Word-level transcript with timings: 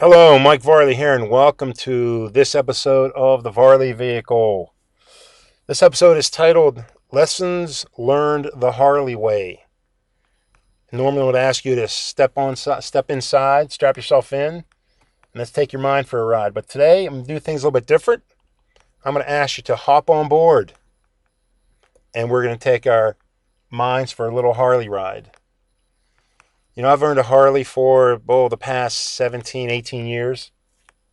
Hello, 0.00 0.38
Mike 0.38 0.62
Varley 0.62 0.94
here, 0.94 1.12
and 1.12 1.28
welcome 1.28 1.72
to 1.72 2.28
this 2.28 2.54
episode 2.54 3.10
of 3.16 3.42
the 3.42 3.50
Varley 3.50 3.90
Vehicle. 3.90 4.72
This 5.66 5.82
episode 5.82 6.16
is 6.16 6.30
titled 6.30 6.84
Lessons 7.10 7.84
Learned 7.98 8.48
the 8.54 8.70
Harley 8.70 9.16
Way. 9.16 9.64
Normally, 10.92 11.22
I 11.22 11.24
would 11.24 11.34
ask 11.34 11.64
you 11.64 11.74
to 11.74 11.88
step 11.88 12.38
on, 12.38 12.54
step 12.54 13.10
inside, 13.10 13.72
strap 13.72 13.96
yourself 13.96 14.32
in, 14.32 14.54
and 14.54 14.64
let's 15.34 15.50
take 15.50 15.72
your 15.72 15.82
mind 15.82 16.06
for 16.06 16.20
a 16.20 16.26
ride. 16.26 16.54
But 16.54 16.68
today, 16.68 17.04
I'm 17.04 17.14
going 17.14 17.26
to 17.26 17.34
do 17.34 17.40
things 17.40 17.64
a 17.64 17.66
little 17.66 17.80
bit 17.80 17.88
different. 17.88 18.22
I'm 19.04 19.14
going 19.14 19.26
to 19.26 19.30
ask 19.30 19.56
you 19.56 19.64
to 19.64 19.74
hop 19.74 20.08
on 20.08 20.28
board, 20.28 20.74
and 22.14 22.30
we're 22.30 22.44
going 22.44 22.56
to 22.56 22.64
take 22.64 22.86
our 22.86 23.16
minds 23.68 24.12
for 24.12 24.28
a 24.28 24.34
little 24.34 24.54
Harley 24.54 24.88
ride. 24.88 25.32
You 26.78 26.82
know, 26.82 26.90
I've 26.90 27.02
earned 27.02 27.18
a 27.18 27.24
Harley 27.24 27.64
for, 27.64 28.22
oh, 28.28 28.48
the 28.48 28.56
past 28.56 28.98
17, 29.16 29.68
18 29.68 30.06
years. 30.06 30.52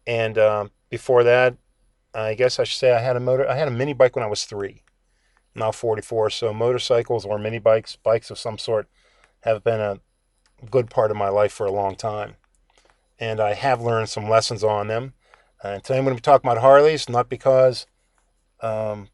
And 0.05 0.37
um, 0.37 0.69
before 0.91 1.23
that, 1.23 1.57
I 2.13 2.35
guess 2.35 2.59
I 2.59 2.65
should 2.65 2.77
say 2.77 2.93
I 2.93 2.99
had 2.99 3.15
a 3.15 3.19
motor, 3.19 3.49
I 3.49 3.55
had 3.55 3.67
a 3.67 3.71
mini 3.71 3.93
bike 3.93 4.15
when 4.15 4.21
I 4.21 4.27
was 4.27 4.45
three. 4.45 4.83
I'm 5.55 5.61
now 5.61 5.71
44. 5.71 6.29
So 6.29 6.53
motorcycles 6.53 7.25
or 7.25 7.39
mini 7.39 7.57
bikes, 7.57 7.95
bikes 7.95 8.29
of 8.29 8.37
some 8.37 8.59
sort, 8.59 8.87
have 9.39 9.63
been 9.63 9.79
a 9.79 9.99
good 10.69 10.91
part 10.91 11.09
of 11.09 11.17
my 11.17 11.29
life 11.29 11.51
for 11.51 11.65
a 11.65 11.71
long 11.71 11.95
time. 11.95 12.35
And 13.19 13.39
I 13.39 13.55
have 13.55 13.81
learned 13.81 14.09
some 14.09 14.29
lessons 14.29 14.63
on 14.63 14.85
them. 14.85 15.13
And 15.63 15.83
today 15.83 15.97
I'm 15.97 16.05
going 16.05 16.15
to 16.15 16.21
be 16.21 16.23
talking 16.23 16.47
about 16.47 16.61
Harleys, 16.61 17.09
not 17.09 17.27
because 17.27 17.87
um, 18.61 19.07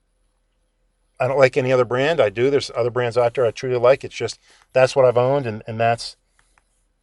I 1.18 1.30
don't 1.30 1.40
like 1.40 1.56
any 1.56 1.72
other 1.72 1.86
brand. 1.86 2.20
I 2.20 2.30
do. 2.30 2.50
There's 2.50 2.70
other 2.76 2.92
brands 2.92 3.18
out 3.18 3.36
there 3.36 3.46
I 3.46 3.52
truly 3.52 3.80
like. 3.80 4.04
It's 4.04 4.14
just 4.14 4.38
that's 4.74 4.98
what 4.98 5.06
I've 5.06 5.18
owned, 5.18 5.46
and, 5.46 5.64
and 5.66 5.80
that's 5.80 6.18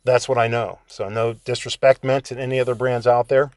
that's 0.09 0.29
what 0.29 0.39
I 0.39 0.49
know. 0.49 0.79
So 0.87 1.09
no 1.09 1.35
disrespect 1.35 2.03
meant 2.03 2.25
to 2.27 2.39
any 2.39 2.59
other 2.59 2.75
brands 2.75 3.07
out 3.07 3.29
there. 3.29 3.51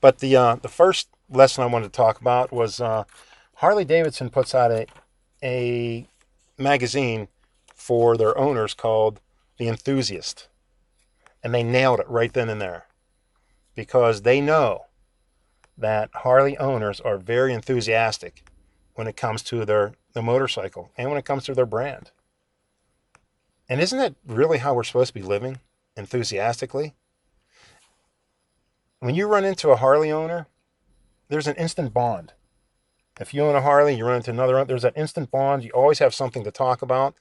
But 0.00 0.18
the 0.18 0.36
uh, 0.36 0.54
the 0.56 0.68
first 0.68 1.08
lesson 1.28 1.62
I 1.62 1.66
wanted 1.66 1.92
to 1.92 1.96
talk 1.96 2.20
about 2.20 2.52
was 2.52 2.80
uh, 2.80 3.04
Harley 3.54 3.84
Davidson 3.84 4.30
puts 4.30 4.54
out 4.54 4.70
a 4.70 4.86
a 5.42 6.06
magazine 6.58 7.28
for 7.74 8.16
their 8.16 8.36
owners 8.36 8.74
called 8.74 9.20
The 9.58 9.68
Enthusiast, 9.68 10.48
and 11.42 11.54
they 11.54 11.62
nailed 11.62 12.00
it 12.00 12.08
right 12.08 12.32
then 12.32 12.48
and 12.48 12.60
there 12.60 12.86
because 13.74 14.22
they 14.22 14.40
know 14.40 14.86
that 15.78 16.10
Harley 16.12 16.58
owners 16.58 17.00
are 17.00 17.16
very 17.16 17.54
enthusiastic 17.54 18.44
when 18.94 19.06
it 19.06 19.16
comes 19.16 19.42
to 19.42 19.64
their 19.64 19.94
the 20.12 20.22
motorcycle 20.22 20.90
and 20.96 21.08
when 21.08 21.18
it 21.18 21.24
comes 21.24 21.44
to 21.44 21.54
their 21.54 21.66
brand. 21.66 22.10
And 23.70 23.80
isn't 23.80 23.98
that 23.98 24.16
really 24.26 24.58
how 24.58 24.74
we're 24.74 24.82
supposed 24.82 25.14
to 25.14 25.14
be 25.14 25.22
living? 25.22 25.60
Enthusiastically? 25.96 26.94
When 28.98 29.14
you 29.14 29.28
run 29.28 29.44
into 29.44 29.70
a 29.70 29.76
Harley 29.76 30.10
owner, 30.10 30.48
there's 31.28 31.46
an 31.46 31.54
instant 31.54 31.94
bond. 31.94 32.32
If 33.20 33.32
you 33.32 33.42
own 33.44 33.54
a 33.54 33.62
Harley, 33.62 33.94
you 33.94 34.04
run 34.04 34.16
into 34.16 34.32
another, 34.32 34.64
there's 34.64 34.82
that 34.82 34.96
instant 34.96 35.30
bond. 35.30 35.62
You 35.62 35.70
always 35.70 36.00
have 36.00 36.12
something 36.12 36.42
to 36.42 36.50
talk 36.50 36.82
about, 36.82 37.14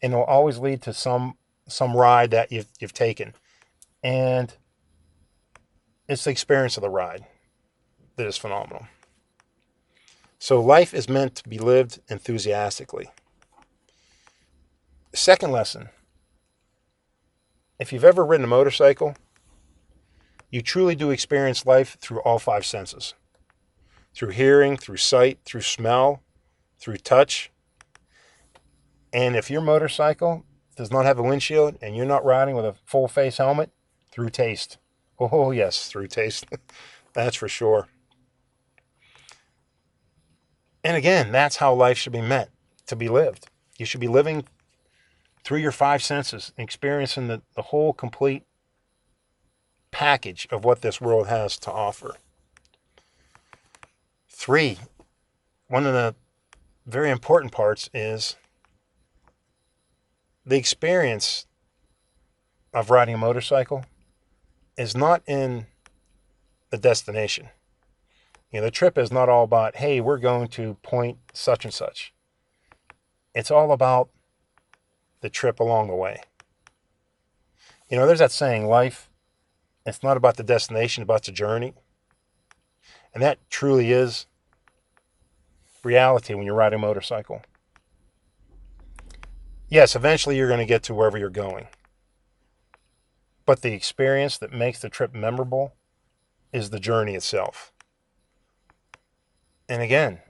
and 0.00 0.12
it'll 0.12 0.24
always 0.24 0.58
lead 0.58 0.80
to 0.82 0.94
some 0.94 1.36
some 1.68 1.96
ride 1.96 2.30
that 2.30 2.52
you've 2.52 2.68
you've 2.78 2.92
taken. 2.92 3.34
And 4.04 4.54
it's 6.08 6.22
the 6.22 6.30
experience 6.30 6.76
of 6.76 6.82
the 6.82 6.88
ride 6.88 7.26
that 8.14 8.26
is 8.26 8.36
phenomenal. 8.36 8.86
So 10.38 10.60
life 10.60 10.94
is 10.94 11.08
meant 11.08 11.34
to 11.36 11.48
be 11.48 11.58
lived 11.58 11.98
enthusiastically. 12.08 13.10
Second 15.12 15.50
lesson 15.50 15.88
if 17.78 17.92
you've 17.92 18.04
ever 18.04 18.24
ridden 18.24 18.44
a 18.44 18.48
motorcycle, 18.48 19.14
you 20.50 20.62
truly 20.62 20.94
do 20.94 21.10
experience 21.10 21.66
life 21.66 21.96
through 22.00 22.20
all 22.20 22.38
five 22.38 22.64
senses 22.64 23.14
through 24.14 24.30
hearing, 24.30 24.78
through 24.78 24.96
sight, 24.96 25.38
through 25.44 25.60
smell, 25.60 26.22
through 26.78 26.96
touch. 26.96 27.52
And 29.12 29.36
if 29.36 29.50
your 29.50 29.60
motorcycle 29.60 30.46
does 30.74 30.90
not 30.90 31.04
have 31.04 31.18
a 31.18 31.22
windshield 31.22 31.76
and 31.82 31.94
you're 31.94 32.06
not 32.06 32.24
riding 32.24 32.56
with 32.56 32.64
a 32.64 32.74
full 32.86 33.08
face 33.08 33.36
helmet, 33.36 33.70
through 34.10 34.30
taste. 34.30 34.78
Oh, 35.20 35.50
yes, 35.50 35.88
through 35.88 36.06
taste. 36.06 36.46
that's 37.12 37.36
for 37.36 37.48
sure. 37.48 37.88
And 40.82 40.96
again, 40.96 41.32
that's 41.32 41.56
how 41.56 41.74
life 41.74 41.98
should 41.98 42.14
be 42.14 42.22
meant 42.22 42.48
to 42.86 42.96
be 42.96 43.08
lived. 43.10 43.48
You 43.76 43.84
should 43.84 44.00
be 44.00 44.08
living 44.08 44.46
through 45.46 45.58
your 45.58 45.70
five 45.70 46.02
senses, 46.02 46.52
experiencing 46.58 47.28
the, 47.28 47.40
the 47.54 47.62
whole 47.62 47.92
complete 47.92 48.42
package 49.92 50.48
of 50.50 50.64
what 50.64 50.82
this 50.82 51.00
world 51.00 51.28
has 51.28 51.56
to 51.56 51.70
offer. 51.70 52.16
Three, 54.28 54.76
one 55.68 55.86
of 55.86 55.92
the 55.92 56.16
very 56.84 57.10
important 57.10 57.52
parts 57.52 57.88
is 57.94 58.34
the 60.44 60.56
experience 60.56 61.46
of 62.74 62.90
riding 62.90 63.14
a 63.14 63.18
motorcycle 63.18 63.84
is 64.76 64.96
not 64.96 65.22
in 65.28 65.66
the 66.70 66.76
destination. 66.76 67.50
You 68.50 68.58
know, 68.58 68.64
the 68.64 68.72
trip 68.72 68.98
is 68.98 69.12
not 69.12 69.28
all 69.28 69.44
about, 69.44 69.76
hey, 69.76 70.00
we're 70.00 70.18
going 70.18 70.48
to 70.48 70.74
point 70.82 71.18
such 71.32 71.64
and 71.64 71.72
such. 71.72 72.12
It's 73.32 73.52
all 73.52 73.70
about 73.70 74.08
the 75.26 75.30
trip 75.30 75.58
along 75.58 75.88
the 75.88 75.94
way. 75.94 76.20
You 77.90 77.96
know, 77.96 78.06
there's 78.06 78.20
that 78.20 78.30
saying, 78.30 78.66
life, 78.66 79.10
it's 79.84 80.00
not 80.00 80.16
about 80.16 80.36
the 80.36 80.44
destination, 80.44 81.02
about 81.02 81.24
the 81.24 81.32
journey. 81.32 81.74
And 83.12 83.20
that 83.24 83.38
truly 83.50 83.90
is 83.90 84.26
reality 85.82 86.32
when 86.34 86.46
you're 86.46 86.54
riding 86.54 86.78
a 86.78 86.82
motorcycle. 86.82 87.42
Yes, 89.68 89.96
eventually 89.96 90.36
you're 90.36 90.46
going 90.46 90.60
to 90.60 90.64
get 90.64 90.84
to 90.84 90.94
wherever 90.94 91.18
you're 91.18 91.28
going. 91.28 91.66
But 93.44 93.62
the 93.62 93.72
experience 93.72 94.38
that 94.38 94.52
makes 94.52 94.78
the 94.80 94.88
trip 94.88 95.12
memorable 95.12 95.74
is 96.52 96.70
the 96.70 96.78
journey 96.78 97.16
itself. 97.16 97.72
And 99.68 99.82
again, 99.82 100.20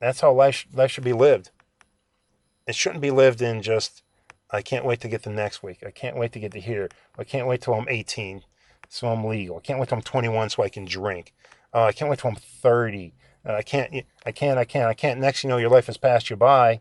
that's 0.00 0.22
how 0.22 0.32
life, 0.32 0.66
life 0.72 0.90
should 0.90 1.04
be 1.04 1.12
lived. 1.12 1.50
It 2.66 2.74
shouldn't 2.74 3.02
be 3.02 3.10
lived 3.10 3.42
in 3.42 3.60
just 3.60 4.02
I 4.50 4.62
can't 4.62 4.84
wait 4.84 5.00
to 5.00 5.08
get 5.08 5.22
to 5.24 5.30
next 5.30 5.62
week. 5.62 5.82
I 5.86 5.90
can't 5.90 6.16
wait 6.16 6.32
to 6.32 6.40
get 6.40 6.52
to 6.52 6.60
here. 6.60 6.88
I 7.18 7.24
can't 7.24 7.46
wait 7.46 7.62
till 7.62 7.74
I'm 7.74 7.88
18 7.88 8.42
so 8.88 9.08
I'm 9.08 9.24
legal. 9.24 9.58
I 9.58 9.60
can't 9.60 9.78
wait 9.78 9.88
till 9.88 9.98
I'm 9.98 10.02
21 10.02 10.50
so 10.50 10.62
I 10.62 10.68
can 10.68 10.84
drink. 10.84 11.34
Uh, 11.74 11.84
I 11.84 11.92
can't 11.92 12.10
wait 12.10 12.20
till 12.20 12.30
I'm 12.30 12.36
30. 12.36 13.14
Uh, 13.46 13.52
I 13.52 13.62
can't, 13.62 14.04
I 14.24 14.32
can't, 14.32 14.58
I 14.58 14.64
can't, 14.64 14.88
I 14.88 14.94
can't. 14.94 15.20
Next, 15.20 15.44
you 15.44 15.50
know, 15.50 15.58
your 15.58 15.70
life 15.70 15.86
has 15.86 15.96
passed 15.96 16.30
you 16.30 16.36
by 16.36 16.80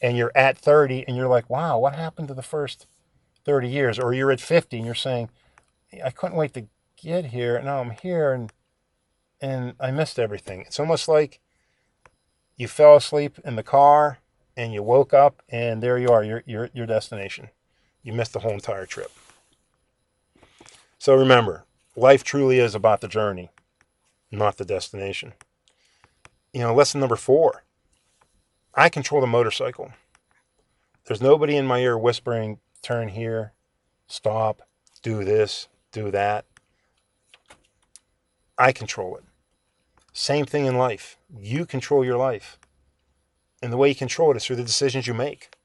and 0.00 0.16
you're 0.16 0.32
at 0.34 0.58
30 0.58 1.04
and 1.06 1.16
you're 1.16 1.28
like, 1.28 1.48
wow, 1.48 1.78
what 1.78 1.94
happened 1.94 2.28
to 2.28 2.34
the 2.34 2.42
first 2.42 2.86
30 3.44 3.68
years? 3.68 3.98
Or 3.98 4.12
you're 4.12 4.32
at 4.32 4.40
50 4.40 4.76
and 4.76 4.86
you're 4.86 4.94
saying, 4.94 5.30
I 6.04 6.10
couldn't 6.10 6.36
wait 6.36 6.54
to 6.54 6.66
get 7.00 7.26
here. 7.26 7.56
and 7.56 7.66
Now 7.66 7.80
I'm 7.80 7.90
here 7.90 8.32
and, 8.32 8.52
and 9.40 9.74
I 9.78 9.90
missed 9.92 10.18
everything. 10.18 10.62
It's 10.62 10.80
almost 10.80 11.06
like 11.06 11.40
you 12.56 12.66
fell 12.68 12.96
asleep 12.96 13.38
in 13.44 13.56
the 13.56 13.62
car 13.62 14.18
and 14.56 14.72
you 14.72 14.82
woke 14.82 15.12
up 15.12 15.42
and 15.48 15.82
there 15.82 15.98
you 15.98 16.08
are, 16.08 16.24
your 16.24 16.42
your 16.46 16.70
your 16.72 16.86
destination. 16.86 17.48
You 18.02 18.12
missed 18.12 18.32
the 18.32 18.40
whole 18.40 18.52
entire 18.52 18.86
trip. 18.86 19.10
So 20.98 21.14
remember, 21.14 21.64
life 21.96 22.24
truly 22.24 22.58
is 22.58 22.74
about 22.74 23.00
the 23.00 23.08
journey, 23.08 23.50
not 24.30 24.56
the 24.56 24.64
destination. 24.64 25.32
You 26.52 26.60
know, 26.60 26.74
lesson 26.74 27.00
number 27.00 27.16
four. 27.16 27.64
I 28.74 28.88
control 28.88 29.20
the 29.20 29.26
motorcycle. 29.26 29.92
There's 31.06 31.20
nobody 31.20 31.56
in 31.56 31.66
my 31.66 31.78
ear 31.80 31.98
whispering, 31.98 32.58
turn 32.82 33.08
here, 33.08 33.52
stop, 34.06 34.62
do 35.02 35.24
this, 35.24 35.68
do 35.92 36.10
that. 36.10 36.46
I 38.56 38.72
control 38.72 39.16
it. 39.16 39.24
Same 40.12 40.46
thing 40.46 40.66
in 40.66 40.78
life. 40.78 41.18
You 41.36 41.66
control 41.66 42.04
your 42.04 42.16
life. 42.16 42.58
And 43.64 43.72
the 43.72 43.78
way 43.78 43.88
you 43.88 43.94
control 43.94 44.30
it 44.30 44.36
is 44.36 44.44
through 44.44 44.56
the 44.56 44.62
decisions 44.62 45.06
you 45.06 45.14
make. 45.14 45.56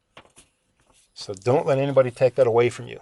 So 1.14 1.34
don't 1.34 1.66
let 1.66 1.80
anybody 1.80 2.12
take 2.12 2.36
that 2.36 2.48
away 2.48 2.70
from 2.70 2.88
you. 2.88 3.02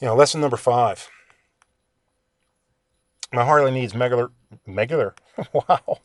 You 0.00 0.06
know, 0.06 0.14
lesson 0.14 0.40
number 0.40 0.56
five. 0.56 1.10
My 3.32 3.44
Harley 3.44 3.72
needs 3.72 3.92
regular, 3.92 4.30
regular, 4.68 5.16
wow. 5.52 5.98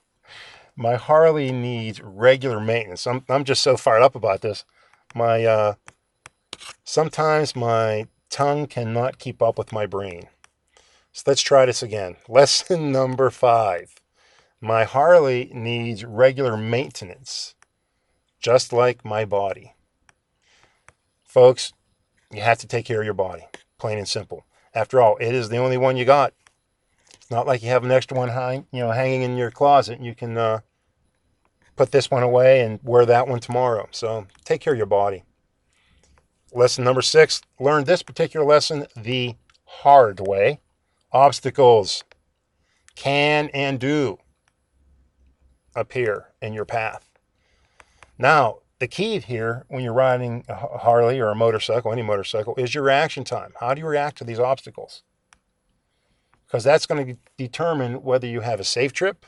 My 0.75 0.95
Harley 0.95 1.51
needs 1.51 2.01
regular 2.01 2.59
maintenance. 2.59 3.05
I'm, 3.05 3.23
I'm 3.29 3.43
just 3.43 3.61
so 3.61 3.77
fired 3.77 4.01
up 4.01 4.15
about 4.15 4.41
this. 4.41 4.65
My, 5.13 5.45
uh, 5.45 5.75
sometimes 6.83 7.55
my 7.55 8.07
tongue 8.31 8.65
cannot 8.65 9.19
keep 9.19 9.39
up 9.39 9.59
with 9.59 9.71
my 9.71 9.85
brain. 9.85 10.29
So 11.11 11.25
let's 11.27 11.43
try 11.43 11.67
this 11.67 11.83
again. 11.83 12.15
Lesson 12.27 12.91
number 12.91 13.29
five. 13.29 13.93
My 14.63 14.85
Harley 14.85 15.51
needs 15.53 16.05
regular 16.05 16.55
maintenance, 16.55 17.53
just 18.39 18.71
like 18.71 19.03
my 19.03 19.25
body. 19.25 19.75
Folks, 21.25 21.73
you 22.31 22.39
have 22.39 22.59
to 22.59 22.67
take 22.67 22.85
care 22.85 23.01
of 23.01 23.05
your 23.05 23.13
body, 23.13 23.45
plain 23.77 23.97
and 23.97 24.07
simple. 24.07 24.45
After 24.73 25.01
all, 25.01 25.17
it 25.17 25.35
is 25.35 25.49
the 25.49 25.57
only 25.57 25.75
one 25.75 25.97
you 25.97 26.05
got. 26.05 26.31
It's 27.15 27.29
not 27.29 27.45
like 27.45 27.61
you 27.61 27.67
have 27.71 27.83
an 27.83 27.91
extra 27.91 28.15
one 28.15 28.29
hang, 28.29 28.65
you 28.71 28.79
know, 28.79 28.91
hanging 28.91 29.23
in 29.23 29.35
your 29.35 29.51
closet. 29.51 29.99
You 29.99 30.15
can 30.15 30.37
uh, 30.37 30.61
put 31.75 31.91
this 31.91 32.09
one 32.09 32.23
away 32.23 32.61
and 32.61 32.79
wear 32.83 33.05
that 33.05 33.27
one 33.27 33.41
tomorrow. 33.41 33.89
So 33.91 34.27
take 34.45 34.61
care 34.61 34.71
of 34.71 34.77
your 34.77 34.85
body. 34.85 35.23
Lesson 36.53 36.85
number 36.85 37.01
six 37.01 37.41
learn 37.59 37.83
this 37.83 38.01
particular 38.01 38.45
lesson 38.45 38.87
the 38.95 39.35
hard 39.65 40.21
way. 40.21 40.61
Obstacles 41.11 42.05
can 42.95 43.49
and 43.53 43.77
do 43.77 44.19
appear 45.75 46.29
in 46.41 46.53
your 46.53 46.65
path. 46.65 47.09
Now, 48.17 48.59
the 48.79 48.87
key 48.87 49.19
here 49.19 49.65
when 49.69 49.83
you're 49.83 49.93
riding 49.93 50.43
a 50.49 50.55
Harley 50.79 51.19
or 51.19 51.29
a 51.29 51.35
motorcycle, 51.35 51.91
any 51.91 52.01
motorcycle, 52.01 52.55
is 52.57 52.75
your 52.75 52.83
reaction 52.83 53.23
time. 53.23 53.53
How 53.59 53.73
do 53.73 53.81
you 53.81 53.87
react 53.87 54.17
to 54.17 54.23
these 54.23 54.39
obstacles? 54.39 55.03
Because 56.45 56.63
that's 56.63 56.85
going 56.85 57.05
to 57.05 57.17
determine 57.37 58.03
whether 58.03 58.27
you 58.27 58.41
have 58.41 58.59
a 58.59 58.65
safe 58.65 58.93
trip 58.93 59.25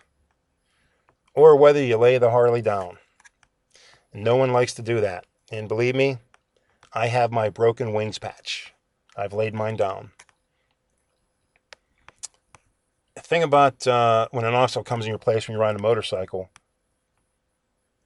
or 1.33 1.55
whether 1.55 1.81
you 1.81 1.97
lay 1.97 2.17
the 2.17 2.31
Harley 2.31 2.61
down. 2.61 2.97
No 4.13 4.35
one 4.35 4.53
likes 4.53 4.73
to 4.75 4.81
do 4.81 5.01
that. 5.01 5.25
And 5.51 5.67
believe 5.67 5.95
me, 5.95 6.17
I 6.93 7.07
have 7.07 7.31
my 7.31 7.49
broken 7.49 7.93
wings 7.93 8.19
patch. 8.19 8.73
I've 9.17 9.33
laid 9.33 9.53
mine 9.53 9.75
down. 9.75 10.11
Thing 13.17 13.43
about 13.43 13.87
uh, 13.87 14.27
when 14.31 14.45
an 14.45 14.53
obstacle 14.53 14.83
comes 14.83 15.05
in 15.05 15.09
your 15.09 15.17
place 15.17 15.47
when 15.47 15.53
you're 15.53 15.61
riding 15.61 15.79
a 15.79 15.81
motorcycle, 15.81 16.49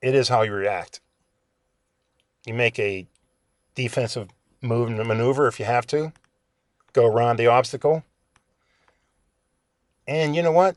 it 0.02 0.16
is 0.16 0.30
how 0.30 0.44
you 0.44 0.54
react. 0.54 1.02
You 2.46 2.54
make 2.54 2.80
a 2.80 3.08
defensive 3.76 4.30
move 4.62 4.90
and 4.90 5.08
maneuver 5.08 5.48
if 5.48 5.60
you 5.60 5.66
have 5.66 5.88
to, 5.88 6.14
go 6.94 7.06
around 7.06 7.38
the 7.38 7.48
obstacle. 7.48 8.04
And 10.08 10.36
you 10.36 10.42
know 10.42 10.52
what? 10.52 10.76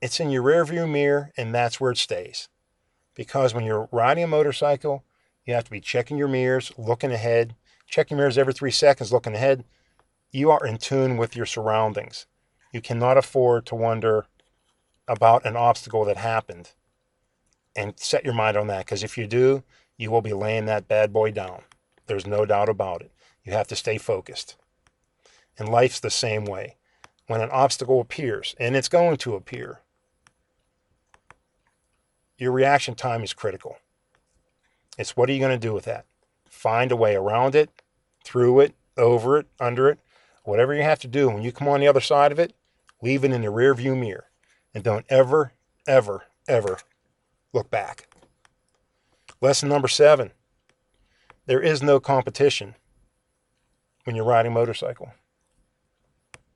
It's 0.00 0.20
in 0.20 0.30
your 0.30 0.42
rearview 0.42 0.90
mirror, 0.90 1.32
and 1.36 1.54
that's 1.54 1.80
where 1.80 1.90
it 1.90 1.98
stays. 1.98 2.48
Because 3.14 3.54
when 3.54 3.64
you're 3.64 3.88
riding 3.90 4.24
a 4.24 4.28
motorcycle, 4.28 5.04
you 5.44 5.54
have 5.54 5.64
to 5.64 5.70
be 5.70 5.80
checking 5.80 6.18
your 6.18 6.28
mirrors, 6.28 6.72
looking 6.76 7.12
ahead, 7.12 7.54
checking 7.86 8.16
mirrors 8.16 8.38
every 8.38 8.52
three 8.52 8.70
seconds, 8.70 9.12
looking 9.12 9.34
ahead. 9.34 9.64
You 10.30 10.50
are 10.50 10.66
in 10.66 10.78
tune 10.78 11.16
with 11.16 11.36
your 11.36 11.46
surroundings. 11.46 12.26
You 12.76 12.82
cannot 12.82 13.16
afford 13.16 13.64
to 13.66 13.74
wonder 13.74 14.26
about 15.08 15.46
an 15.46 15.56
obstacle 15.56 16.04
that 16.04 16.18
happened 16.18 16.72
and 17.74 17.98
set 17.98 18.22
your 18.22 18.34
mind 18.34 18.54
on 18.54 18.66
that 18.66 18.84
because 18.84 19.02
if 19.02 19.16
you 19.16 19.26
do, 19.26 19.62
you 19.96 20.10
will 20.10 20.20
be 20.20 20.34
laying 20.34 20.66
that 20.66 20.86
bad 20.86 21.10
boy 21.10 21.30
down. 21.30 21.62
There's 22.06 22.26
no 22.26 22.44
doubt 22.44 22.68
about 22.68 23.00
it. 23.00 23.10
You 23.44 23.54
have 23.54 23.66
to 23.68 23.76
stay 23.76 23.96
focused. 23.96 24.56
And 25.58 25.70
life's 25.70 26.00
the 26.00 26.10
same 26.10 26.44
way. 26.44 26.76
When 27.28 27.40
an 27.40 27.48
obstacle 27.48 27.98
appears, 27.98 28.54
and 28.60 28.76
it's 28.76 28.88
going 28.88 29.16
to 29.16 29.36
appear, 29.36 29.80
your 32.36 32.52
reaction 32.52 32.94
time 32.94 33.24
is 33.24 33.32
critical. 33.32 33.78
It's 34.98 35.16
what 35.16 35.30
are 35.30 35.32
you 35.32 35.40
going 35.40 35.58
to 35.58 35.66
do 35.66 35.72
with 35.72 35.86
that? 35.86 36.04
Find 36.50 36.92
a 36.92 36.96
way 36.96 37.16
around 37.16 37.54
it, 37.54 37.70
through 38.22 38.60
it, 38.60 38.74
over 38.98 39.38
it, 39.38 39.46
under 39.58 39.88
it, 39.88 39.98
whatever 40.44 40.74
you 40.74 40.82
have 40.82 41.00
to 41.00 41.08
do. 41.08 41.30
When 41.30 41.40
you 41.40 41.52
come 41.52 41.68
on 41.68 41.80
the 41.80 41.88
other 41.88 42.02
side 42.02 42.32
of 42.32 42.38
it, 42.38 42.52
leave 43.02 43.24
it 43.24 43.32
in 43.32 43.42
the 43.42 43.48
rearview 43.48 43.98
mirror. 43.98 44.26
And 44.74 44.84
don't 44.84 45.06
ever, 45.08 45.52
ever, 45.86 46.24
ever 46.48 46.78
look 47.52 47.70
back. 47.70 48.08
Lesson 49.40 49.68
number 49.68 49.88
seven 49.88 50.32
there 51.46 51.60
is 51.60 51.82
no 51.82 52.00
competition 52.00 52.74
when 54.04 54.16
you're 54.16 54.24
riding 54.24 54.52
motorcycle. 54.52 55.12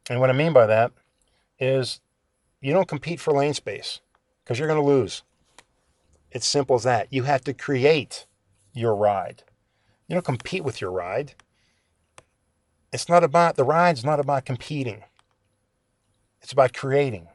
And 0.08 0.18
what 0.18 0.30
I 0.30 0.32
mean 0.32 0.52
by 0.52 0.66
that 0.66 0.90
is 1.60 2.00
you 2.60 2.72
don't 2.72 2.88
compete 2.88 3.20
for 3.20 3.32
lane 3.32 3.54
space 3.54 4.00
because 4.42 4.58
you're 4.58 4.68
going 4.68 4.80
to 4.80 4.86
lose. 4.86 5.22
It's 6.32 6.46
simple 6.46 6.76
as 6.76 6.82
that. 6.82 7.12
You 7.12 7.22
have 7.24 7.42
to 7.44 7.54
create 7.54 8.26
your 8.72 8.94
ride. 8.94 9.44
You 10.08 10.14
don't 10.14 10.24
compete 10.24 10.64
with 10.64 10.80
your 10.80 10.90
ride. 10.90 11.34
It's 12.92 13.08
not 13.08 13.22
about 13.22 13.56
the 13.56 13.64
ride's 13.64 14.04
not 14.04 14.18
about 14.18 14.44
competing. 14.44 15.04
It's 16.42 16.52
about 16.52 16.72
creating, 16.72 17.28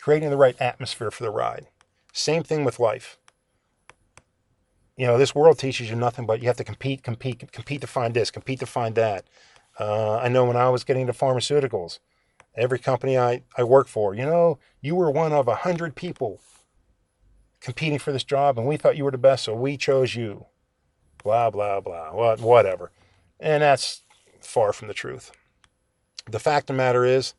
creating 0.00 0.30
the 0.30 0.36
right 0.36 0.56
atmosphere 0.60 1.10
for 1.10 1.24
the 1.24 1.30
ride. 1.30 1.68
Same 2.12 2.42
thing 2.42 2.64
with 2.64 2.78
life. 2.78 3.18
You 4.96 5.06
know, 5.06 5.16
this 5.16 5.34
world 5.34 5.58
teaches 5.58 5.88
you 5.88 5.96
nothing 5.96 6.26
but 6.26 6.40
you 6.40 6.48
have 6.48 6.58
to 6.58 6.64
compete, 6.64 7.02
compete, 7.02 7.50
compete 7.50 7.80
to 7.80 7.86
find 7.86 8.14
this, 8.14 8.30
compete 8.30 8.60
to 8.60 8.66
find 8.66 8.94
that. 8.94 9.24
Uh, 9.80 10.18
I 10.18 10.28
know 10.28 10.44
when 10.44 10.56
I 10.56 10.68
was 10.68 10.84
getting 10.84 11.02
into 11.02 11.14
pharmaceuticals, 11.14 11.98
every 12.54 12.78
company 12.78 13.16
I, 13.16 13.42
I 13.56 13.64
work 13.64 13.88
for, 13.88 14.14
you 14.14 14.26
know, 14.26 14.58
you 14.82 14.94
were 14.94 15.10
one 15.10 15.32
of 15.32 15.48
a 15.48 15.56
hundred 15.56 15.94
people 15.94 16.40
competing 17.60 17.98
for 17.98 18.12
this 18.12 18.24
job 18.24 18.58
and 18.58 18.68
we 18.68 18.76
thought 18.76 18.96
you 18.96 19.04
were 19.04 19.10
the 19.10 19.18
best, 19.18 19.44
so 19.44 19.54
we 19.54 19.76
chose 19.76 20.14
you. 20.14 20.46
Blah, 21.24 21.50
blah, 21.50 21.80
blah, 21.80 22.12
what, 22.12 22.40
whatever. 22.40 22.90
And 23.40 23.62
that's 23.62 24.02
far 24.40 24.72
from 24.72 24.88
the 24.88 24.94
truth. 24.94 25.32
The 26.30 26.38
fact 26.38 26.64
of 26.64 26.74
the 26.74 26.82
matter 26.82 27.04
is, 27.04 27.34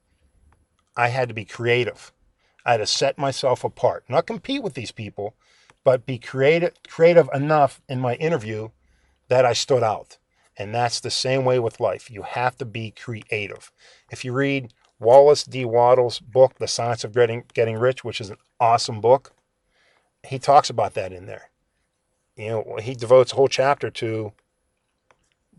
I 0.95 1.09
had 1.09 1.27
to 1.29 1.33
be 1.33 1.45
creative. 1.45 2.11
I 2.65 2.71
had 2.71 2.77
to 2.77 2.85
set 2.85 3.17
myself 3.17 3.63
apart, 3.63 4.05
not 4.07 4.27
compete 4.27 4.63
with 4.63 4.73
these 4.73 4.91
people, 4.91 5.35
but 5.83 6.05
be 6.05 6.17
creative, 6.17 6.73
creative 6.87 7.29
enough 7.33 7.81
in 7.89 7.99
my 7.99 8.15
interview 8.15 8.69
that 9.27 9.45
I 9.45 9.53
stood 9.53 9.83
out. 9.83 10.17
And 10.57 10.73
that's 10.73 10.99
the 10.99 11.11
same 11.11 11.45
way 11.45 11.59
with 11.59 11.79
life. 11.79 12.11
You 12.11 12.21
have 12.21 12.57
to 12.57 12.65
be 12.65 12.91
creative. 12.91 13.71
If 14.11 14.23
you 14.23 14.33
read 14.33 14.73
Wallace 14.99 15.43
D. 15.43 15.65
Wattles' 15.65 16.19
book, 16.19 16.57
The 16.59 16.67
Science 16.67 17.03
of 17.03 17.13
Getting, 17.13 17.43
Getting 17.53 17.77
Rich, 17.77 18.03
which 18.03 18.21
is 18.21 18.29
an 18.29 18.37
awesome 18.59 19.01
book, 19.01 19.33
he 20.25 20.39
talks 20.39 20.69
about 20.69 20.93
that 20.93 21.11
in 21.11 21.25
there. 21.25 21.49
You 22.37 22.47
know, 22.49 22.77
he 22.81 22.93
devotes 22.93 23.33
a 23.33 23.35
whole 23.35 23.47
chapter 23.47 23.89
to 23.91 24.31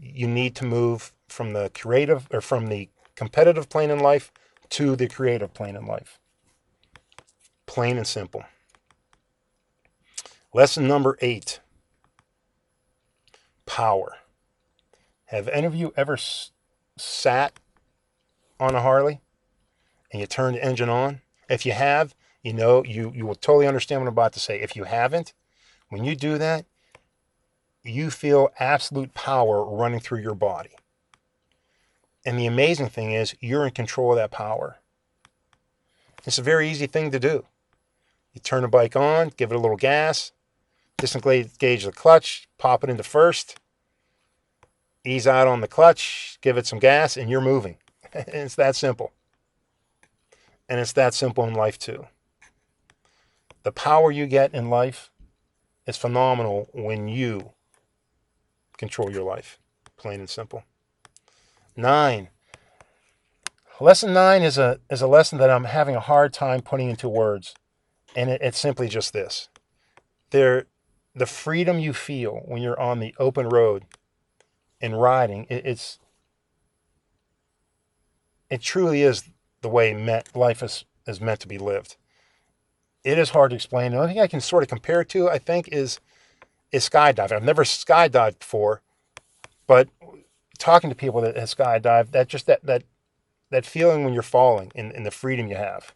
you 0.00 0.26
need 0.26 0.54
to 0.56 0.64
move 0.64 1.12
from 1.28 1.52
the 1.52 1.70
creative 1.74 2.26
or 2.30 2.40
from 2.40 2.66
the 2.66 2.88
competitive 3.14 3.68
plane 3.68 3.90
in 3.90 4.00
life 4.00 4.32
to 4.70 4.96
the 4.96 5.08
creative 5.08 5.54
plane 5.54 5.76
in 5.76 5.86
life. 5.86 6.18
Plain 7.66 7.96
and 7.96 8.06
simple. 8.06 8.44
Lesson 10.52 10.86
number 10.86 11.18
eight 11.20 11.60
power. 13.66 14.16
Have 15.26 15.48
any 15.48 15.66
of 15.66 15.74
you 15.74 15.92
ever 15.96 16.14
s- 16.14 16.52
sat 16.96 17.58
on 18.60 18.74
a 18.74 18.80
Harley 18.80 19.20
and 20.12 20.20
you 20.20 20.26
turned 20.26 20.56
the 20.56 20.64
engine 20.64 20.88
on? 20.88 21.22
If 21.48 21.66
you 21.66 21.72
have, 21.72 22.14
you 22.42 22.52
know, 22.52 22.84
you, 22.84 23.12
you 23.14 23.26
will 23.26 23.34
totally 23.34 23.66
understand 23.66 24.00
what 24.00 24.08
I'm 24.08 24.14
about 24.14 24.32
to 24.34 24.40
say. 24.40 24.60
If 24.60 24.76
you 24.76 24.84
haven't, 24.84 25.32
when 25.88 26.04
you 26.04 26.14
do 26.14 26.38
that, 26.38 26.66
you 27.82 28.10
feel 28.10 28.50
absolute 28.58 29.12
power 29.14 29.64
running 29.64 30.00
through 30.00 30.20
your 30.20 30.34
body. 30.34 30.70
And 32.24 32.38
the 32.38 32.46
amazing 32.46 32.88
thing 32.88 33.12
is, 33.12 33.34
you're 33.40 33.66
in 33.66 33.72
control 33.72 34.12
of 34.12 34.16
that 34.16 34.30
power. 34.30 34.78
It's 36.24 36.38
a 36.38 36.42
very 36.42 36.70
easy 36.70 36.86
thing 36.86 37.10
to 37.10 37.20
do. 37.20 37.44
You 38.32 38.40
turn 38.40 38.62
the 38.62 38.68
bike 38.68 38.96
on, 38.96 39.30
give 39.36 39.52
it 39.52 39.56
a 39.56 39.60
little 39.60 39.76
gas, 39.76 40.32
disengage 40.96 41.84
the 41.84 41.92
clutch, 41.94 42.48
pop 42.58 42.82
it 42.82 42.90
into 42.90 43.02
first, 43.02 43.58
ease 45.04 45.26
out 45.26 45.46
on 45.46 45.60
the 45.60 45.68
clutch, 45.68 46.38
give 46.40 46.56
it 46.56 46.66
some 46.66 46.78
gas, 46.78 47.16
and 47.16 47.28
you're 47.28 47.40
moving. 47.40 47.76
it's 48.14 48.54
that 48.54 48.74
simple. 48.74 49.12
And 50.68 50.80
it's 50.80 50.92
that 50.94 51.14
simple 51.14 51.44
in 51.44 51.54
life 51.54 51.78
too. 51.78 52.06
The 53.64 53.72
power 53.72 54.10
you 54.10 54.26
get 54.26 54.54
in 54.54 54.70
life 54.70 55.10
is 55.86 55.96
phenomenal 55.96 56.68
when 56.72 57.08
you 57.08 57.52
control 58.78 59.10
your 59.12 59.24
life. 59.24 59.58
Plain 59.96 60.20
and 60.20 60.28
simple. 60.28 60.64
Nine. 61.76 62.28
Lesson 63.80 64.12
nine 64.12 64.42
is 64.42 64.56
a 64.56 64.78
is 64.88 65.02
a 65.02 65.06
lesson 65.06 65.38
that 65.38 65.50
I'm 65.50 65.64
having 65.64 65.96
a 65.96 66.00
hard 66.00 66.32
time 66.32 66.62
putting 66.62 66.90
into 66.90 67.08
words. 67.08 67.54
And 68.14 68.30
it, 68.30 68.40
it's 68.40 68.58
simply 68.58 68.88
just 68.88 69.12
this. 69.12 69.48
There 70.30 70.66
the 71.14 71.26
freedom 71.26 71.78
you 71.78 71.92
feel 71.92 72.42
when 72.44 72.62
you're 72.62 72.78
on 72.78 73.00
the 73.00 73.14
open 73.18 73.48
road 73.48 73.84
and 74.80 75.00
riding, 75.00 75.46
it, 75.48 75.66
it's 75.66 75.98
it 78.50 78.60
truly 78.60 79.02
is 79.02 79.24
the 79.62 79.68
way 79.68 79.94
met, 79.94 80.36
life 80.36 80.62
is, 80.62 80.84
is 81.06 81.20
meant 81.20 81.40
to 81.40 81.48
be 81.48 81.58
lived. 81.58 81.96
It 83.02 83.18
is 83.18 83.30
hard 83.30 83.50
to 83.50 83.56
explain. 83.56 83.92
The 83.92 83.98
only 83.98 84.14
thing 84.14 84.22
I 84.22 84.26
can 84.26 84.40
sort 84.40 84.62
of 84.62 84.68
compare 84.68 85.00
it 85.00 85.08
to, 85.10 85.28
I 85.28 85.38
think, 85.38 85.68
is 85.68 86.00
is 86.70 86.88
skydiving. 86.88 87.32
I've 87.32 87.42
never 87.42 87.64
skydived 87.64 88.38
before, 88.38 88.82
but 89.66 89.88
talking 90.64 90.88
to 90.88 90.96
people 90.96 91.20
that 91.20 91.36
uh, 91.36 91.40
have 91.40 91.50
skydived, 91.50 92.12
that 92.12 92.26
just 92.26 92.46
that 92.46 92.64
that 92.64 92.84
that 93.50 93.66
feeling 93.66 94.02
when 94.02 94.14
you're 94.14 94.22
falling 94.22 94.72
and, 94.74 94.92
and 94.92 95.04
the 95.04 95.10
freedom 95.10 95.46
you 95.46 95.56
have. 95.56 95.94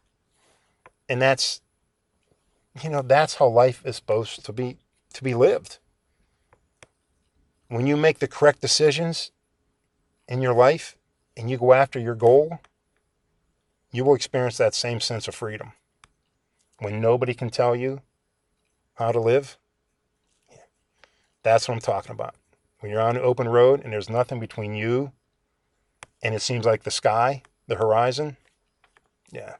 And 1.09 1.23
that's 1.23 1.63
you 2.83 2.91
know, 2.91 3.03
that's 3.03 3.37
how 3.37 3.49
life 3.49 3.83
is 3.87 3.97
supposed 3.97 4.45
to 4.45 4.53
be 4.53 4.77
to 5.15 5.25
be 5.25 5.35
lived. 5.35 5.79
When 7.69 7.87
you 7.87 7.97
make 7.97 8.19
the 8.19 8.29
correct 8.29 8.61
decisions 8.61 9.31
in 10.29 10.43
your 10.43 10.55
life, 10.55 10.97
and 11.35 11.49
you 11.49 11.57
go 11.57 11.73
after 11.73 11.99
your 11.99 12.15
goal, 12.15 12.61
you 13.91 14.05
will 14.05 14.15
experience 14.15 14.59
that 14.59 14.75
same 14.75 15.01
sense 15.01 15.27
of 15.29 15.35
freedom. 15.35 15.73
When 16.79 17.01
nobody 17.01 17.33
can 17.33 17.49
tell 17.49 17.75
you 17.75 18.03
how 18.95 19.13
to 19.13 19.21
live, 19.21 19.57
that's 21.43 21.69
what 21.69 21.75
I'm 21.75 21.81
talking 21.81 22.13
about. 22.13 22.35
When 22.81 22.93
you're 22.93 23.01
on 23.01 23.17
an 23.17 23.23
open 23.23 23.49
road 23.49 23.81
and 23.83 23.93
there's 23.93 24.09
nothing 24.09 24.39
between 24.41 24.75
you 24.75 25.13
and 26.23 26.35
it 26.35 26.43
seems 26.43 26.65
like 26.65 26.83
the 26.83 26.91
sky, 26.91 27.43
the 27.67 27.77
horizon, 27.77 28.37
yeah. 29.31 29.57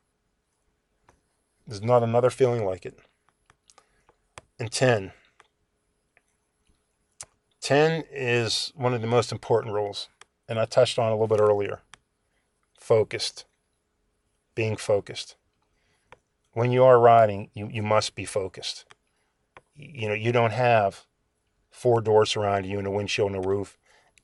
There's 1.67 1.83
not 1.83 2.03
another 2.03 2.31
feeling 2.31 2.65
like 2.65 2.87
it. 2.87 2.99
And 4.59 4.73
10. 4.73 5.13
10 7.61 8.05
is 8.11 8.73
one 8.75 8.95
of 8.95 9.03
the 9.03 9.07
most 9.07 9.31
important 9.31 9.75
rules, 9.75 10.09
and 10.49 10.59
I 10.59 10.65
touched 10.65 10.99
on 10.99 11.09
a 11.09 11.15
little 11.15 11.27
bit 11.27 11.41
earlier. 11.41 11.81
Focused. 12.79 13.45
Being 14.55 14.77
focused. 14.77 15.37
When 16.53 16.73
you 16.73 16.83
are 16.85 16.99
riding, 16.99 17.51
you, 17.53 17.69
you 17.71 17.83
must 17.83 18.15
be 18.15 18.25
focused. 18.25 18.87
You 19.77 20.09
know, 20.09 20.15
you 20.15 20.33
don't 20.33 20.53
have 20.53 21.05
four 21.79 22.01
doors 22.01 22.35
around 22.35 22.67
you 22.67 22.79
and 22.79 22.87
a 22.87 22.91
windshield 22.91 23.31
and 23.31 23.45
a 23.45 23.49
roof, 23.49 23.79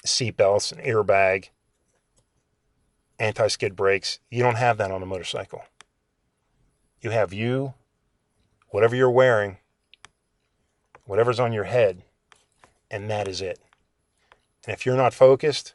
seat 0.04 0.36
belts, 0.36 0.72
an 0.72 0.78
airbag, 0.78 1.50
anti 3.18 3.46
skid 3.46 3.76
brakes. 3.76 4.18
You 4.28 4.42
don't 4.42 4.56
have 4.56 4.76
that 4.78 4.90
on 4.90 5.02
a 5.02 5.06
motorcycle. 5.06 5.62
You 7.00 7.10
have 7.10 7.32
you, 7.32 7.74
whatever 8.70 8.96
you're 8.96 9.10
wearing, 9.10 9.58
whatever's 11.04 11.38
on 11.38 11.52
your 11.52 11.64
head, 11.64 12.02
and 12.90 13.08
that 13.08 13.28
is 13.28 13.40
it. 13.40 13.60
And 14.66 14.74
if 14.74 14.84
you're 14.84 14.96
not 14.96 15.14
focused, 15.14 15.74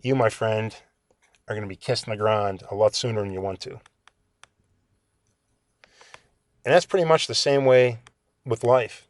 you, 0.00 0.14
my 0.14 0.30
friend, 0.30 0.74
are 1.48 1.54
going 1.54 1.62
to 1.62 1.68
be 1.68 1.76
kissing 1.76 2.12
the 2.12 2.16
ground 2.16 2.62
a 2.70 2.74
lot 2.74 2.94
sooner 2.94 3.20
than 3.20 3.32
you 3.32 3.40
want 3.40 3.60
to. 3.60 3.72
And 6.64 6.74
that's 6.74 6.86
pretty 6.86 7.06
much 7.06 7.26
the 7.26 7.34
same 7.34 7.64
way 7.64 7.98
with 8.44 8.64
life. 8.64 9.07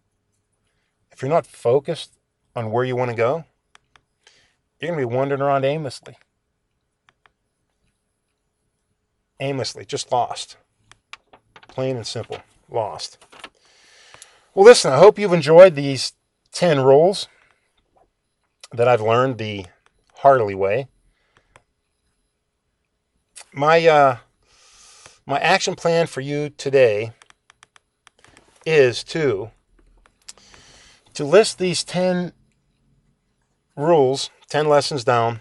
If 1.18 1.22
you're 1.22 1.30
not 1.30 1.48
focused 1.48 2.12
on 2.54 2.70
where 2.70 2.84
you 2.84 2.94
want 2.94 3.10
to 3.10 3.16
go, 3.16 3.44
you're 4.78 4.92
going 4.92 5.00
to 5.00 5.08
be 5.08 5.16
wandering 5.16 5.40
around 5.40 5.64
aimlessly. 5.64 6.16
Aimlessly, 9.40 9.84
just 9.84 10.12
lost. 10.12 10.58
Plain 11.66 11.96
and 11.96 12.06
simple, 12.06 12.40
lost. 12.70 13.18
Well, 14.54 14.64
listen, 14.64 14.92
I 14.92 14.98
hope 14.98 15.18
you've 15.18 15.32
enjoyed 15.32 15.74
these 15.74 16.12
10 16.52 16.82
rules 16.82 17.26
that 18.72 18.86
I've 18.86 19.00
learned 19.00 19.38
the 19.38 19.66
Harley 20.18 20.54
way. 20.54 20.86
My 23.52 23.84
uh, 23.84 24.18
my 25.26 25.40
action 25.40 25.74
plan 25.74 26.06
for 26.06 26.20
you 26.20 26.50
today 26.50 27.10
is 28.64 29.02
to 29.02 29.50
to 31.18 31.24
list 31.24 31.58
these 31.58 31.82
10 31.82 32.32
rules, 33.74 34.30
10 34.50 34.68
lessons 34.68 35.02
down, 35.02 35.40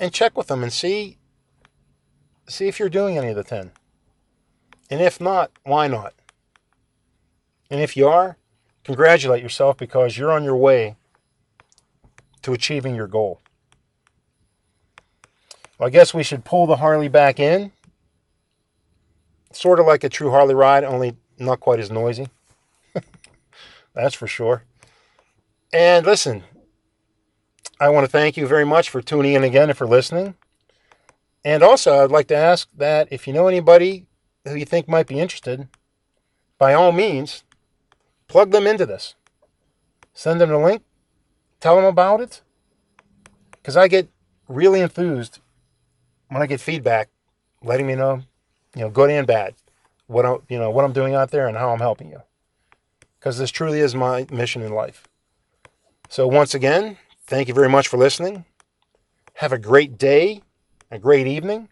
and 0.00 0.10
check 0.10 0.34
with 0.38 0.46
them 0.46 0.62
and 0.62 0.72
see 0.72 1.18
see 2.48 2.66
if 2.66 2.78
you're 2.78 2.88
doing 2.88 3.18
any 3.18 3.28
of 3.28 3.36
the 3.36 3.44
10. 3.44 3.72
And 4.88 5.02
if 5.02 5.20
not, 5.20 5.50
why 5.64 5.86
not? 5.86 6.14
And 7.70 7.78
if 7.78 7.94
you 7.94 8.08
are, 8.08 8.38
congratulate 8.84 9.42
yourself 9.42 9.76
because 9.76 10.16
you're 10.16 10.32
on 10.32 10.44
your 10.44 10.56
way 10.56 10.96
to 12.40 12.54
achieving 12.54 12.94
your 12.94 13.06
goal. 13.06 13.42
Well, 15.78 15.88
I 15.88 15.90
guess 15.90 16.14
we 16.14 16.22
should 16.22 16.46
pull 16.46 16.66
the 16.66 16.76
Harley 16.76 17.08
back 17.08 17.38
in. 17.38 17.70
Sort 19.52 19.78
of 19.78 19.84
like 19.84 20.04
a 20.04 20.08
true 20.08 20.30
Harley 20.30 20.54
ride, 20.54 20.84
only 20.84 21.18
not 21.38 21.60
quite 21.60 21.80
as 21.80 21.90
noisy. 21.90 22.28
That's 23.94 24.14
for 24.14 24.26
sure. 24.26 24.64
And 25.72 26.06
listen, 26.06 26.44
I 27.80 27.88
want 27.88 28.04
to 28.04 28.10
thank 28.10 28.36
you 28.36 28.46
very 28.46 28.64
much 28.64 28.88
for 28.88 29.02
tuning 29.02 29.34
in 29.34 29.44
again 29.44 29.68
and 29.68 29.76
for 29.76 29.86
listening. 29.86 30.34
And 31.44 31.62
also, 31.62 32.02
I'd 32.02 32.10
like 32.10 32.28
to 32.28 32.36
ask 32.36 32.68
that 32.76 33.08
if 33.10 33.26
you 33.26 33.32
know 33.32 33.48
anybody 33.48 34.06
who 34.44 34.54
you 34.54 34.64
think 34.64 34.88
might 34.88 35.06
be 35.06 35.20
interested, 35.20 35.68
by 36.58 36.72
all 36.72 36.92
means, 36.92 37.44
plug 38.28 38.50
them 38.50 38.66
into 38.66 38.86
this. 38.86 39.14
Send 40.14 40.40
them 40.40 40.48
the 40.48 40.58
link, 40.58 40.82
tell 41.60 41.76
them 41.76 41.84
about 41.84 42.20
it. 42.20 42.40
Because 43.52 43.76
I 43.76 43.88
get 43.88 44.08
really 44.48 44.80
enthused 44.80 45.40
when 46.28 46.42
I 46.42 46.46
get 46.46 46.60
feedback 46.60 47.10
letting 47.62 47.86
me 47.86 47.94
know, 47.94 48.22
you 48.74 48.82
know, 48.82 48.90
good 48.90 49.10
and 49.10 49.26
bad, 49.26 49.54
what 50.06 50.24
I'm, 50.24 50.38
you 50.48 50.58
know, 50.58 50.70
what 50.70 50.84
I'm 50.84 50.92
doing 50.92 51.14
out 51.14 51.30
there 51.30 51.48
and 51.48 51.56
how 51.56 51.70
I'm 51.70 51.80
helping 51.80 52.10
you. 52.10 52.22
Because 53.18 53.38
this 53.38 53.50
truly 53.50 53.80
is 53.80 53.94
my 53.94 54.26
mission 54.30 54.62
in 54.62 54.72
life. 54.72 55.05
So, 56.08 56.26
once 56.26 56.54
again, 56.54 56.98
thank 57.26 57.48
you 57.48 57.54
very 57.54 57.68
much 57.68 57.88
for 57.88 57.96
listening. 57.96 58.44
Have 59.34 59.52
a 59.52 59.58
great 59.58 59.98
day, 59.98 60.42
a 60.90 60.98
great 60.98 61.26
evening, 61.26 61.68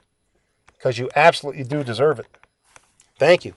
because 0.73 0.99
you 0.99 1.09
absolutely 1.15 1.65
do 1.65 1.85
deserve 1.85 2.19
it. 2.19 2.27
Thank 3.19 3.45
you. 3.45 3.55